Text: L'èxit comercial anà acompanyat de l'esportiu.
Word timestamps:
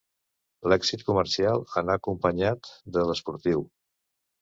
L'èxit 0.73 1.03
comercial 1.09 1.63
anà 1.83 1.99
acompanyat 2.01 2.75
de 2.97 3.09
l'esportiu. 3.11 3.67